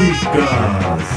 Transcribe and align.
loosikas. 0.00 1.08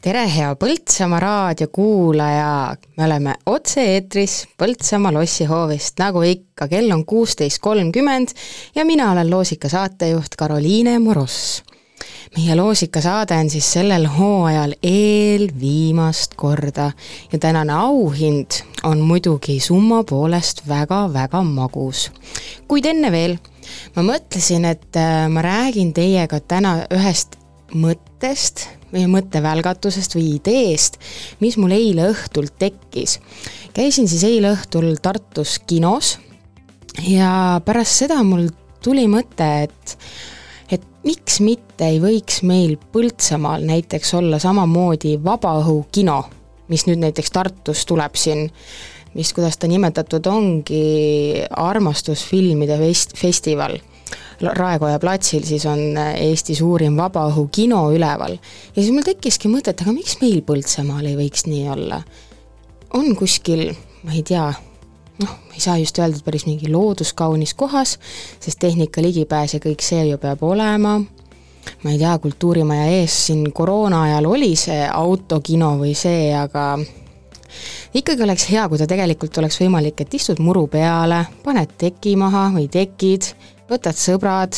tere, 0.00 0.24
hea 0.30 0.54
Põltsamaa 0.54 1.20
raadiokuulaja, 1.20 2.76
me 2.96 3.04
oleme 3.04 3.34
otse-eetris 3.46 4.36
Põltsamaa 4.58 5.14
lossihoovist, 5.16 5.98
nagu 6.02 6.22
ikka, 6.22 6.68
kell 6.70 6.92
on 6.94 7.02
kuusteist 7.06 7.58
kolmkümmend 7.64 8.36
ja 8.74 8.84
mina 8.84 9.10
olen 9.12 9.30
loosika 9.30 9.68
saatejuht 9.72 10.38
Karoliine 10.38 10.98
Moross 10.98 11.62
meie 12.36 12.56
loosikasaade 12.56 13.34
on 13.40 13.50
siis 13.50 13.66
sellel 13.72 14.06
hooajal 14.12 14.74
eelviimast 14.82 16.34
korda 16.36 16.90
ja 17.32 17.38
tänane 17.38 17.72
auhind 17.72 18.60
on 18.84 19.00
muidugi 19.00 19.60
summa 19.60 20.02
poolest 20.04 20.62
väga-väga 20.68 21.42
magus. 21.42 22.10
kuid 22.68 22.84
enne 22.84 23.12
veel, 23.12 23.38
ma 23.96 24.06
mõtlesin, 24.06 24.64
et 24.68 24.96
äh, 25.00 25.26
ma 25.32 25.42
räägin 25.44 25.92
teiega 25.96 26.40
täna 26.40 26.78
ühest 26.94 27.38
mõttest 27.74 28.66
või 28.92 29.06
mõttevälgatusest 29.10 30.14
või 30.16 30.36
ideest, 30.36 31.00
mis 31.42 31.56
mul 31.60 31.74
eile 31.76 32.10
õhtul 32.12 32.48
tekkis. 32.58 33.18
käisin 33.74 34.08
siis 34.08 34.24
eile 34.24 34.54
õhtul 34.54 34.94
Tartus 35.02 35.58
kinos 35.66 36.16
ja 37.04 37.60
pärast 37.64 38.04
seda 38.04 38.22
mul 38.22 38.48
tuli 38.82 39.06
mõte, 39.10 39.48
et 39.66 39.96
et 40.70 40.82
miks 41.04 41.40
mitte 41.40 41.86
ei 41.86 42.00
võiks 42.02 42.42
meil 42.42 42.76
Põltsamaal 42.92 43.66
näiteks 43.66 44.14
olla 44.14 44.38
samamoodi 44.42 45.16
vabaõhukino, 45.24 46.22
mis 46.68 46.86
nüüd 46.86 47.02
näiteks 47.02 47.30
Tartus 47.30 47.84
tuleb 47.86 48.14
siin, 48.18 48.50
mis, 49.16 49.32
kuidas 49.36 49.56
ta 49.58 49.68
nimetatud 49.70 50.26
ongi, 50.30 51.42
armastusfilmide 51.50 52.78
fest-, 52.80 53.16
festival. 53.18 53.78
Raekoja 54.36 55.00
platsil 55.00 55.42
siis 55.48 55.64
on 55.66 55.96
Eesti 55.96 56.54
suurim 56.54 56.98
vabaõhukino 57.00 57.80
üleval. 57.96 58.36
ja 58.36 58.76
siis 58.76 58.92
mul 58.92 59.06
tekkiski 59.06 59.48
mõte, 59.48 59.72
et 59.72 59.82
aga 59.82 59.94
miks 59.96 60.20
meil 60.20 60.42
Põltsamaal 60.46 61.08
ei 61.08 61.16
võiks 61.18 61.48
nii 61.48 61.68
olla? 61.72 62.02
on 62.94 63.16
kuskil, 63.16 63.72
ma 64.04 64.14
ei 64.14 64.22
tea, 64.22 64.46
noh, 65.22 65.32
ei 65.54 65.60
saa 65.60 65.76
just 65.80 65.98
öelda, 65.98 66.20
et 66.20 66.24
päris 66.24 66.46
mingi 66.46 66.70
looduskaunis 66.72 67.54
kohas, 67.58 67.96
sest 68.40 68.60
tehnika 68.62 69.02
ligipääs 69.02 69.56
ja 69.56 69.60
kõik 69.62 69.84
see 69.84 70.06
ju 70.10 70.20
peab 70.22 70.42
olema, 70.46 70.98
ma 71.82 71.92
ei 71.92 71.98
tea, 71.98 72.14
Kultuurimaja 72.22 72.86
ees 73.00 73.16
siin 73.26 73.50
koroona 73.52 74.04
ajal 74.06 74.30
oli 74.30 74.54
see 74.56 74.84
autokino 74.86 75.74
või 75.80 75.96
see, 75.98 76.30
aga 76.36 76.76
ikkagi 77.94 78.22
oleks 78.22 78.48
hea, 78.50 78.68
kui 78.68 78.78
ta 78.78 78.86
tegelikult 78.90 79.38
oleks 79.42 79.60
võimalik, 79.60 80.00
et 80.00 80.14
istud 80.14 80.40
muru 80.42 80.66
peale, 80.70 81.24
paned 81.44 81.76
teki 81.78 82.16
maha 82.20 82.48
või 82.54 82.68
tekid, 82.72 83.32
võtad 83.70 83.98
sõbrad, 83.98 84.56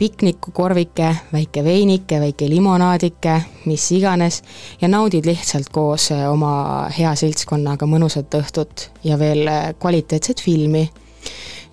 piknikukorvike, 0.00 1.16
väike 1.32 1.64
veinike, 1.64 2.20
väike 2.20 2.48
limonaadike, 2.48 3.34
mis 3.68 3.84
iganes, 3.92 4.40
ja 4.80 4.88
naudid 4.88 5.28
lihtsalt 5.28 5.68
koos 5.72 6.08
äh, 6.14 6.24
oma 6.30 6.88
hea 6.96 7.12
seltskonnaga 7.20 7.88
mõnusat 7.90 8.32
õhtut 8.40 8.86
ja 9.04 9.18
veel 9.20 9.44
äh, 9.44 9.74
kvaliteetset 9.80 10.40
filmi. 10.40 10.86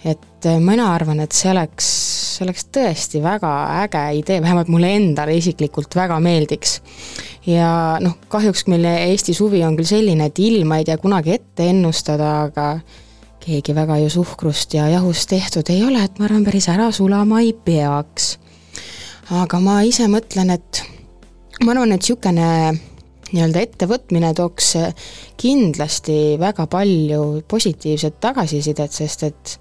Et 0.08 0.46
äh, 0.48 0.60
mina 0.64 0.92
arvan, 0.96 1.20
et 1.24 1.36
see 1.36 1.52
oleks, 1.52 1.88
see 2.38 2.46
oleks 2.46 2.68
tõesti 2.74 3.22
väga 3.24 3.52
äge 3.84 4.04
idee, 4.22 4.42
vähemalt 4.44 4.72
mulle 4.72 4.94
endale 4.96 5.36
isiklikult 5.38 5.98
väga 5.98 6.20
meeldiks. 6.24 6.80
ja 7.48 7.98
noh, 8.04 8.18
kahjuks 8.32 8.68
meil 8.72 8.86
Eesti 8.88 9.36
suvi 9.36 9.64
on 9.68 9.78
küll 9.80 9.90
selline, 9.90 10.30
et 10.30 10.40
ilma 10.40 10.80
ei 10.80 10.88
tea 10.88 10.98
kunagi 11.02 11.36
ette 11.38 11.70
ennustada, 11.72 12.32
aga 12.48 12.70
keegi 13.44 13.76
väga 13.76 14.00
ju 14.04 14.10
suhkrust 14.18 14.74
ja 14.76 14.90
jahust 14.92 15.30
tehtud 15.32 15.70
ei 15.72 15.84
ole, 15.88 16.04
et 16.04 16.20
ma 16.20 16.28
arvan, 16.28 16.44
päris 16.48 16.68
ära 16.72 16.90
sulama 16.92 17.42
ei 17.44 17.54
peaks. 17.54 18.38
aga 19.32 19.60
ma 19.60 19.82
ise 19.84 20.08
mõtlen, 20.12 20.54
et 20.56 20.84
ma 21.64 21.74
arvan, 21.74 21.92
et 21.92 22.04
niisugune 22.04 22.50
nii-öelda 23.34 23.64
ettevõtmine 23.66 24.32
tooks 24.38 24.74
kindlasti 25.40 26.38
väga 26.40 26.68
palju 26.72 27.44
positiivset 27.50 28.22
tagasisidet, 28.24 28.94
sest 28.94 29.26
et 29.28 29.58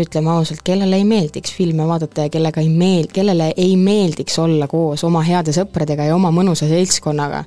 ütleme 0.00 0.34
ausalt, 0.34 0.60
kellele 0.66 0.98
ei 1.00 1.06
meeldiks 1.08 1.54
filme 1.56 1.86
vaadata 1.88 2.26
ja 2.26 2.32
kellega 2.32 2.60
ei 2.60 2.68
meel-, 2.68 3.08
kellele 3.12 3.52
ei 3.56 3.76
meeldiks 3.80 4.36
olla 4.42 4.68
koos 4.68 5.04
oma 5.08 5.24
heade 5.24 5.54
sõpradega 5.56 6.10
ja 6.10 6.16
oma 6.16 6.32
mõnusa 6.34 6.68
seltskonnaga. 6.68 7.44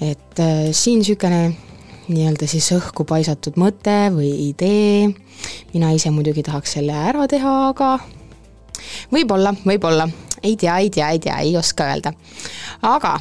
et 0.00 0.42
äh, 0.42 0.68
siin 0.72 1.02
niisugune 1.02 1.54
nii-öelda 2.08 2.46
siis 2.48 2.70
õhku 2.72 3.04
paisatud 3.06 3.58
mõte 3.60 3.96
või 4.14 4.30
idee, 4.48 5.08
mina 5.74 5.92
ise 5.94 6.10
muidugi 6.14 6.42
tahaks 6.46 6.78
selle 6.78 6.94
ära 6.96 7.26
teha, 7.28 7.56
aga 7.70 7.98
võib-olla, 9.12 9.52
võib-olla, 9.66 10.08
ei 10.42 10.56
tea, 10.56 10.78
ei 10.78 10.90
tea, 10.90 11.10
ei 11.10 11.18
tea, 11.22 11.40
ei 11.44 11.56
oska 11.58 11.90
öelda. 11.92 12.14
aga 12.82 13.18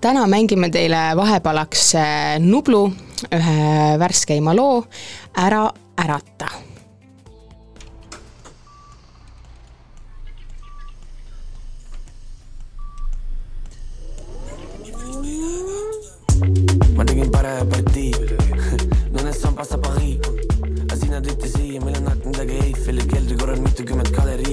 täna 0.00 0.26
mängime 0.26 0.70
teile 0.72 1.12
vahepalaks 1.16 1.94
äh, 1.94 2.38
Nublu 2.40 2.86
ühe 3.36 3.98
värskeima 4.00 4.54
loo 4.56 4.84
Ära 5.36 5.68
ärata. 6.00 6.48
Ma 16.96 17.04
tegin 17.04 17.30
parema 17.30 17.64
partii. 17.70 18.12
Nonest 19.14 19.44
sambast 19.44 19.70
saab 19.76 19.84
Paris 19.84 20.60
aga 20.90 20.96
sina 20.98 21.20
tõite 21.22 21.48
siia, 21.52 21.80
meil 21.84 22.00
on 22.00 22.08
aknad 22.10 22.26
midagi 22.32 22.56
Eiffeli 22.64 23.04
keldri 23.12 23.36
korral 23.38 23.60
mitukümmend 23.62 24.10
galeriid 24.16 24.49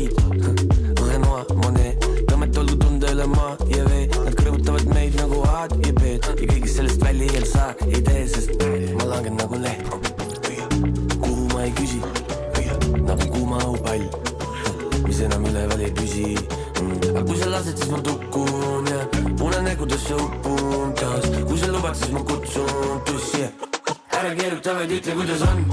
lased, 17.58 17.78
siis 17.78 17.90
ma 17.90 17.98
tukun 18.02 18.88
ja 18.88 19.00
unenägudesse 19.46 20.16
upun 20.16 20.94
taas 20.94 21.26
kui 21.48 21.58
sa 21.58 21.72
lubad, 21.74 21.96
siis 21.96 22.12
ma 22.14 22.22
kutsun 22.30 23.02
tussi 23.06 23.44
ära 24.20 24.36
keeruta, 24.38 24.78
vaid 24.78 24.94
ütle, 25.00 25.18
kuidas 25.18 25.46
on. 25.50 25.66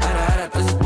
Ära 0.00 0.26
ärata, 0.32 0.64
sest 0.64 0.85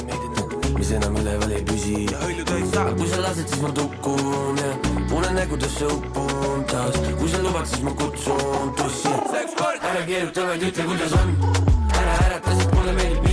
mis 0.81 0.91
enam 0.91 1.15
üleval 1.15 1.51
ei 1.53 1.61
püsi. 1.65 1.97
Aga 2.81 2.93
kui 2.97 3.09
sa 3.11 3.19
lased, 3.21 3.47
siis 3.51 3.61
ma 3.61 3.69
tukun 3.77 4.57
ja 4.57 4.71
unenägudesse 5.17 5.85
upun 5.85 6.63
taas. 6.71 6.97
Kui 7.19 7.29
sa 7.29 7.41
lubad, 7.45 7.67
siis 7.69 7.83
ma 7.85 7.93
kutsun 8.01 8.73
tussi 8.79 9.13
ära 9.91 10.05
keeruta, 10.07 10.47
vaid 10.49 10.65
ütle, 10.71 10.87
kuidas 10.89 11.13
on. 11.19 11.35
Ära 11.99 12.15
ärata, 12.29 12.55
sest 12.57 12.73
mulle 12.79 12.97
meeldib 12.97 13.30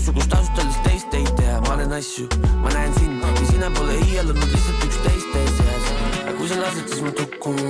minusugust 0.00 0.30
taustalist 0.30 0.82
teist 0.82 1.14
ei 1.14 1.24
tea, 1.36 1.60
ma 1.60 1.74
olen 1.74 1.92
asju, 1.92 2.26
ma 2.62 2.72
näen 2.72 2.94
sind 2.94 3.20
ja 3.40 3.46
sina 3.50 3.70
pole 3.76 3.98
iialanud 4.06 4.48
lihtsalt 4.52 4.86
üks 4.86 5.00
teist 5.04 5.28
teie 5.34 5.52
seas. 5.58 5.90
aga 6.22 6.32
kui 6.38 6.48
sa 6.48 6.60
lased, 6.62 6.88
siis 6.88 7.04
ma 7.04 7.12
tukun, 7.20 7.60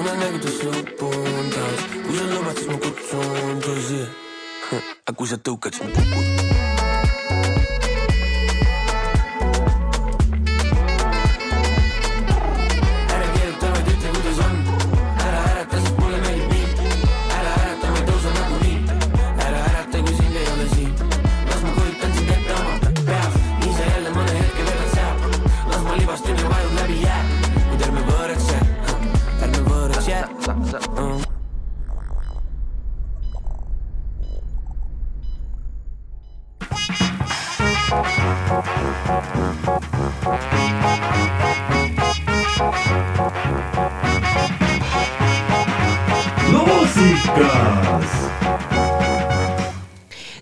unenägudes 0.00 0.58
lõpun 0.64 1.52
taas, 1.58 1.86
kui 2.06 2.16
sa 2.16 2.26
lubad, 2.32 2.56
siis 2.56 2.72
ma 2.72 2.80
kutsun 2.88 3.62
tõsi. 3.68 4.02
aga 5.04 5.16
kui 5.20 5.28
sa 5.28 5.40
tõukad, 5.50 5.76
siis 5.76 5.88
ma 5.88 5.94
kukun. 6.00 6.53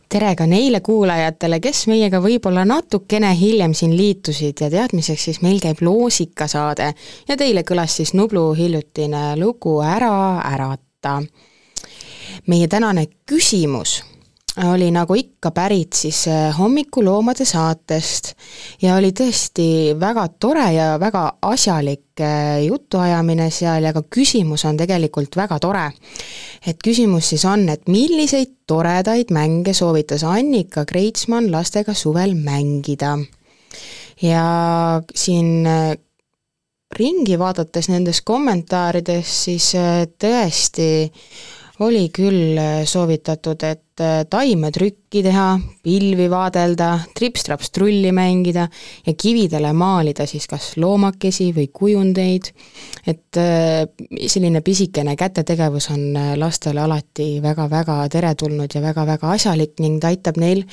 Tere 0.08 0.34
ka 0.36 0.46
neile 0.46 0.80
kuulajatele, 0.84 1.56
kes 1.64 1.86
meiega 1.88 2.20
võib-olla 2.20 2.66
natukene 2.68 3.30
hiljem 3.38 3.72
siin 3.74 3.94
liitusid 3.96 4.60
ja 4.60 4.68
teadmiseks 4.70 5.24
siis 5.30 5.40
meil 5.40 5.62
käib 5.64 5.80
loosikasaade 5.80 6.90
ja 7.28 7.36
teile 7.40 7.64
kõlas 7.64 7.96
siis 7.96 8.12
Nublu 8.14 8.50
hiljutine 8.58 9.32
lugu 9.40 9.80
Ära 9.80 10.42
ärata. 10.52 11.22
meie 12.46 12.68
tänane 12.68 13.06
küsimus 13.26 14.02
oli 14.56 14.90
nagu 14.92 15.14
ikka 15.16 15.50
pärit 15.50 15.96
siis 15.96 16.26
äh, 16.28 16.52
hommikuloomade 16.58 17.44
saatest 17.48 18.34
ja 18.82 18.96
oli 18.98 19.12
tõesti 19.16 19.94
väga 20.00 20.26
tore 20.40 20.66
ja 20.74 20.88
väga 21.00 21.24
asjalik 21.48 22.20
äh, 22.20 22.60
jutuajamine 22.66 23.48
seal 23.50 23.88
ja 23.88 23.94
ka 23.96 24.02
küsimus 24.12 24.66
on 24.68 24.76
tegelikult 24.76 25.36
väga 25.36 25.58
tore. 25.58 25.86
et 26.66 26.76
küsimus 26.84 27.32
siis 27.32 27.44
on, 27.48 27.68
et 27.68 27.88
milliseid 27.88 28.52
toredaid 28.68 29.32
mänge 29.32 29.72
soovitas 29.72 30.24
Annika 30.24 30.84
Kreitsmann 30.84 31.50
lastega 31.52 31.94
suvel 31.94 32.34
mängida? 32.36 33.16
ja 34.22 35.02
siin 35.14 35.66
äh, 35.66 35.96
ringi 36.92 37.38
vaadates 37.38 37.88
nendes 37.88 38.20
kommentaarides, 38.20 39.44
siis 39.44 39.72
tõesti 40.20 41.08
oli 41.82 42.08
küll 42.14 42.58
äh, 42.58 42.82
soovitatud, 42.88 43.62
et 43.66 44.00
äh, 44.00 44.22
taimetrükki 44.30 45.22
teha, 45.24 45.46
pilvi 45.82 46.28
vaadelda, 46.30 46.88
trips-traps 47.18 47.72
trulli 47.74 48.12
mängida 48.14 48.68
ja 49.06 49.14
kividele 49.18 49.72
maalida 49.76 50.26
siis 50.30 50.46
kas 50.50 50.72
loomakesi 50.80 51.50
või 51.56 51.68
kujundeid, 51.74 52.50
et 53.06 53.40
äh, 53.40 53.86
selline 54.26 54.62
pisikene 54.64 55.16
kätetegevus 55.18 55.90
on 55.94 56.04
lastele 56.38 56.82
alati 56.84 57.30
väga-väga 57.42 58.00
teretulnud 58.12 58.74
ja 58.74 58.82
väga-väga 58.84 59.32
asjalik 59.36 59.80
ning 59.82 60.00
ta 60.02 60.12
aitab 60.12 60.38
neil 60.40 60.64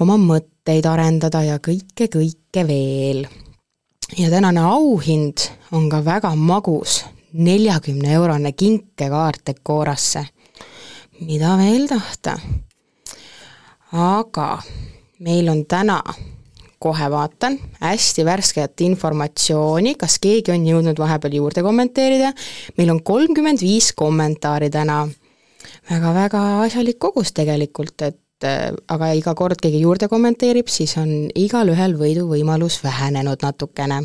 oma 0.00 0.18
mõtteid 0.20 0.88
arendada 0.88 1.44
ja 1.46 1.60
kõike-kõike 1.62 2.66
veel. 2.68 3.26
ja 4.16 4.30
tänane 4.30 4.60
auhind 4.64 5.44
on 5.72 5.88
ka 5.90 6.02
väga 6.04 6.34
magus, 6.34 7.04
neljakümne 7.32 8.12
eurone 8.12 8.52
kinkekaart 8.52 9.46
Decorasse 9.46 10.24
mida 11.20 11.56
veel 11.58 11.86
tahta. 11.88 12.38
aga 13.92 14.58
meil 15.24 15.48
on 15.48 15.64
täna, 15.66 16.02
kohe 16.78 17.10
vaatan, 17.10 17.56
hästi 17.80 18.24
värsket 18.24 18.80
informatsiooni, 18.84 19.94
kas 19.98 20.18
keegi 20.22 20.52
on 20.52 20.66
jõudnud 20.66 20.98
vahepeal 21.00 21.38
juurde 21.40 21.64
kommenteerida, 21.64 22.32
meil 22.76 22.92
on 22.92 23.02
kolmkümmend 23.02 23.62
viis 23.64 23.92
kommentaari 23.92 24.70
täna 24.70 25.06
väga,. 25.08 25.16
väga-väga 25.90 26.42
asjalik 26.66 26.98
kogus 26.98 27.32
tegelikult, 27.32 28.02
et 28.02 28.44
äh, 28.44 28.70
aga 28.88 29.12
iga 29.12 29.34
kord 29.34 29.58
keegi 29.62 29.80
juurde 29.80 30.08
kommenteerib, 30.08 30.68
siis 30.68 30.96
on 31.00 31.30
igalühel 31.34 31.96
võiduvõimalus 31.98 32.82
vähenenud 32.84 33.42
natukene. 33.42 34.02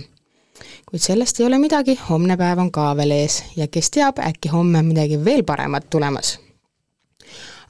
kuid 0.89 1.01
sellest 1.01 1.39
ei 1.39 1.45
ole 1.45 1.59
midagi, 1.59 1.99
homne 2.09 2.37
päev 2.37 2.59
on 2.59 2.71
ka 2.71 2.95
veel 2.95 3.11
ees 3.11 3.43
ja 3.55 3.67
kes 3.67 3.91
teab, 3.91 4.17
äkki 4.19 4.49
homme 4.49 4.79
on 4.79 4.85
midagi 4.85 5.19
veel 5.25 5.43
paremat 5.43 5.89
tulemas 5.89 6.39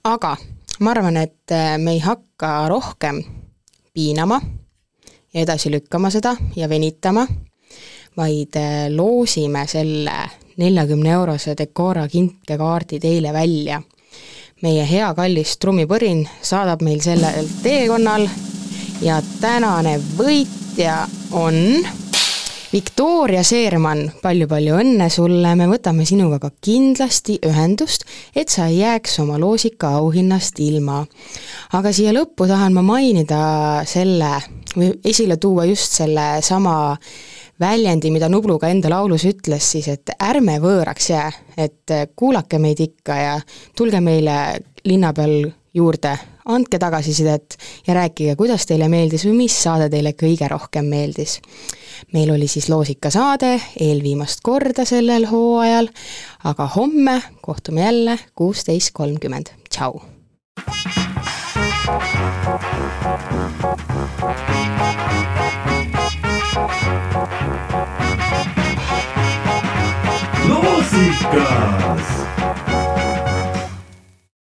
aga 0.03 0.35
ma 0.79 0.91
arvan, 0.91 1.17
et 1.17 1.51
äh, 1.51 1.77
me 1.77 1.93
ei 1.95 1.99
hakka 2.03 2.67
rohkem 2.67 3.21
piinama 3.93 4.41
ja 5.33 5.41
edasi 5.41 5.71
lükkama 5.71 6.09
seda 6.11 6.35
ja 6.55 6.67
venitama, 6.69 7.23
vaid 8.17 8.57
äh, 8.59 8.89
loosime 8.91 9.63
selle 9.67 10.17
neljakümne 10.57 11.09
eurose 11.15 11.55
Decora 11.57 12.07
kinkekaardi 12.07 12.99
teile 12.99 13.33
välja. 13.33 13.81
meie 14.63 14.83
hea 14.87 15.09
kallis 15.13 15.57
trummipõrin 15.59 16.21
saadab 16.41 16.81
meil 16.81 17.01
sellel 17.03 17.47
teekonnal 17.63 18.27
ja 19.03 19.17
tänane 19.41 19.97
võitja 20.17 21.01
on 21.31 21.57
Viktoria 22.73 23.43
Seerman 23.45 23.99
palju,, 24.23 24.47
palju-palju 24.49 24.77
õnne 24.81 25.05
sulle, 25.13 25.51
me 25.53 25.67
võtame 25.69 26.07
sinuga 26.09 26.39
ka 26.41 26.49
kindlasti 26.63 27.35
ühendust, 27.45 28.07
et 28.33 28.49
sa 28.49 28.65
ei 28.65 28.79
jääks 28.79 29.19
oma 29.21 29.37
loosika 29.37 29.91
auhinnast 29.99 30.57
ilma. 30.63 31.03
aga 31.77 31.91
siia 31.93 32.15
lõppu 32.15 32.47
tahan 32.49 32.73
ma 32.73 32.81
mainida 32.81 33.83
selle 33.85 34.31
või 34.73 34.89
esile 35.05 35.37
tuua 35.37 35.67
just 35.69 35.93
selle 35.99 36.41
sama 36.41 36.97
väljendi, 37.61 38.09
mida 38.09 38.29
Nublu 38.29 38.57
ka 38.57 38.73
enda 38.73 38.89
laulus 38.89 39.27
ütles 39.29 39.69
siis, 39.75 39.87
et 39.87 40.09
ärme 40.17 40.57
võõraks 40.57 41.09
jää, 41.13 41.31
et 41.57 41.97
kuulake 42.15 42.57
meid 42.57 42.81
ikka 42.81 43.19
ja 43.21 43.35
tulge 43.77 44.01
meile 44.01 44.57
linna 44.89 45.13
peal 45.13 45.43
juurde, 45.73 46.17
andke 46.45 46.79
tagasisidet 46.79 47.57
ja 47.87 47.93
rääkige, 47.93 48.35
kuidas 48.35 48.65
teile 48.65 48.89
meeldis 48.89 49.25
või 49.25 49.37
mis 49.43 49.55
saade 49.63 49.89
teile 49.89 50.13
kõige 50.17 50.47
rohkem 50.51 50.85
meeldis. 50.85 51.39
Meil 52.13 52.33
oli 52.33 52.47
siis 52.47 52.69
loosikasaade 52.69 53.53
eelviimast 53.81 54.43
korda 54.43 54.85
sellel 54.85 55.25
hooajal, 55.29 55.89
aga 56.43 56.67
homme 56.75 57.21
kohtume 57.41 57.85
jälle 57.85 58.19
kuusteist 58.35 58.91
kolmkümmend, 58.93 59.53
tšau! 59.69 60.01
loosikas 70.49 72.22